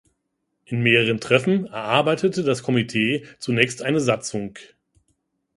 In 0.65 0.81
mehreren 0.81 1.19
Treffen 1.19 1.67
erarbeitete 1.67 2.41
das 2.43 2.63
Komitee 2.63 3.27
zunächst 3.37 3.83
eine 3.83 3.99
Satzung. 3.99 4.55